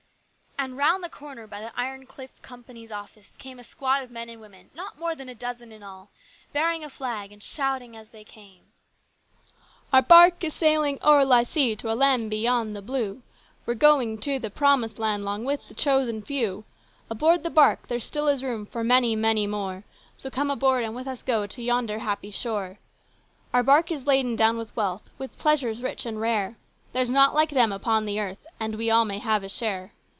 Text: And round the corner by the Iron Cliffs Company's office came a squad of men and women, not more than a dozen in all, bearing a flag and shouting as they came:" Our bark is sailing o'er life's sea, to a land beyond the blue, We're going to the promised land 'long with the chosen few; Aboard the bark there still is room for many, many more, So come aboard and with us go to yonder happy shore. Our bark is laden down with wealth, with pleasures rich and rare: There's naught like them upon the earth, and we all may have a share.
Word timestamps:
And 0.63 0.77
round 0.77 1.03
the 1.03 1.09
corner 1.09 1.47
by 1.47 1.59
the 1.59 1.71
Iron 1.75 2.05
Cliffs 2.05 2.39
Company's 2.39 2.91
office 2.91 3.35
came 3.35 3.57
a 3.57 3.63
squad 3.63 4.03
of 4.03 4.11
men 4.11 4.29
and 4.29 4.39
women, 4.39 4.69
not 4.75 4.99
more 4.99 5.15
than 5.15 5.27
a 5.27 5.33
dozen 5.33 5.71
in 5.71 5.81
all, 5.81 6.11
bearing 6.53 6.83
a 6.83 6.89
flag 6.91 7.31
and 7.31 7.41
shouting 7.41 7.97
as 7.97 8.11
they 8.11 8.23
came:" 8.23 8.65
Our 9.91 10.03
bark 10.03 10.43
is 10.43 10.53
sailing 10.53 10.99
o'er 11.01 11.25
life's 11.25 11.49
sea, 11.53 11.75
to 11.77 11.91
a 11.91 11.95
land 11.95 12.29
beyond 12.29 12.75
the 12.75 12.83
blue, 12.83 13.23
We're 13.65 13.73
going 13.73 14.19
to 14.19 14.37
the 14.37 14.51
promised 14.51 14.99
land 14.99 15.25
'long 15.25 15.45
with 15.45 15.67
the 15.67 15.73
chosen 15.73 16.21
few; 16.21 16.63
Aboard 17.09 17.41
the 17.41 17.49
bark 17.49 17.87
there 17.87 17.99
still 17.99 18.27
is 18.27 18.43
room 18.43 18.67
for 18.67 18.83
many, 18.83 19.15
many 19.15 19.47
more, 19.47 19.83
So 20.15 20.29
come 20.29 20.51
aboard 20.51 20.83
and 20.83 20.95
with 20.95 21.07
us 21.07 21.23
go 21.23 21.47
to 21.47 21.61
yonder 21.63 21.97
happy 21.97 22.29
shore. 22.29 22.77
Our 23.51 23.63
bark 23.63 23.89
is 23.89 24.05
laden 24.05 24.35
down 24.35 24.59
with 24.59 24.75
wealth, 24.75 25.09
with 25.17 25.39
pleasures 25.39 25.81
rich 25.81 26.05
and 26.05 26.21
rare: 26.21 26.57
There's 26.93 27.09
naught 27.09 27.33
like 27.33 27.49
them 27.49 27.71
upon 27.71 28.05
the 28.05 28.19
earth, 28.19 28.45
and 28.59 28.75
we 28.75 28.91
all 28.91 29.05
may 29.05 29.17
have 29.17 29.43
a 29.43 29.49
share. 29.49 29.93